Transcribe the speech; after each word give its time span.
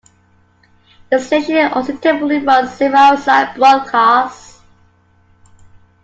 The 1.11 1.19
station 1.19 1.71
also 1.73 1.95
typically 1.95 2.39
runs 2.43 2.73
several 2.73 2.97
outside 3.03 3.53
broadcasts. 3.55 4.59